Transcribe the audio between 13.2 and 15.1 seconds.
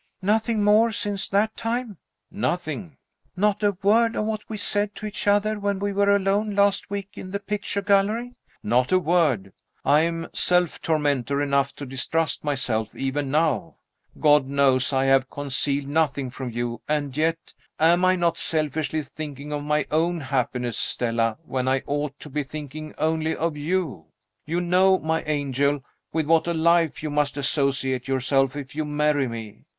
now. God knows I